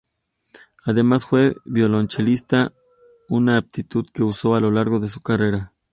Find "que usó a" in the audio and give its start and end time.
4.11-4.59